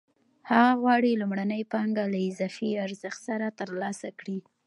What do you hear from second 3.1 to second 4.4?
سره ترلاسه کړي